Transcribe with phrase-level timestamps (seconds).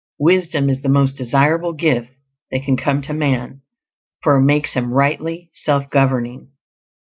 [0.17, 2.09] Wisdom is the most desirable gift
[2.49, 3.61] that can come to man,
[4.23, 6.47] for it makes him rightly self governing.